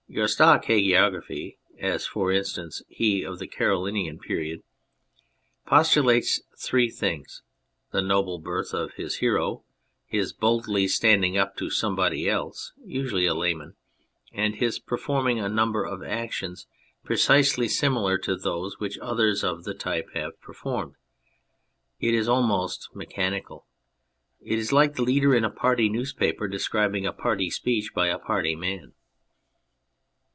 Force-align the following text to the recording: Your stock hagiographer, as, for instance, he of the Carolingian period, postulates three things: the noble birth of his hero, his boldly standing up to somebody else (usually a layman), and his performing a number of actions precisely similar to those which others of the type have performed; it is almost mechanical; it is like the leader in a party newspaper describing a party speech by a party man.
Your 0.13 0.27
stock 0.27 0.65
hagiographer, 0.65 1.55
as, 1.79 2.05
for 2.05 2.33
instance, 2.33 2.81
he 2.89 3.23
of 3.23 3.39
the 3.39 3.47
Carolingian 3.47 4.19
period, 4.19 4.61
postulates 5.65 6.41
three 6.59 6.89
things: 6.89 7.43
the 7.93 8.01
noble 8.01 8.37
birth 8.37 8.73
of 8.73 8.95
his 8.95 9.19
hero, 9.19 9.63
his 10.05 10.33
boldly 10.33 10.89
standing 10.89 11.37
up 11.37 11.55
to 11.55 11.69
somebody 11.69 12.27
else 12.29 12.73
(usually 12.83 13.25
a 13.25 13.33
layman), 13.33 13.75
and 14.33 14.55
his 14.55 14.79
performing 14.79 15.39
a 15.39 15.47
number 15.47 15.85
of 15.85 16.03
actions 16.03 16.67
precisely 17.05 17.69
similar 17.69 18.17
to 18.17 18.35
those 18.35 18.79
which 18.81 18.99
others 18.99 19.45
of 19.45 19.63
the 19.63 19.73
type 19.73 20.09
have 20.13 20.37
performed; 20.41 20.95
it 22.01 22.13
is 22.13 22.27
almost 22.27 22.89
mechanical; 22.93 23.65
it 24.41 24.59
is 24.59 24.73
like 24.73 24.95
the 24.95 25.03
leader 25.03 25.33
in 25.33 25.45
a 25.45 25.49
party 25.49 25.87
newspaper 25.87 26.49
describing 26.49 27.05
a 27.05 27.13
party 27.13 27.49
speech 27.49 27.93
by 27.93 28.09
a 28.09 28.19
party 28.19 28.57
man. 28.57 28.91